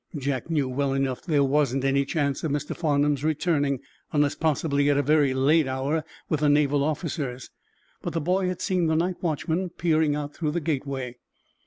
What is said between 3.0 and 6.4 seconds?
returning, unless possibly at a very late hour with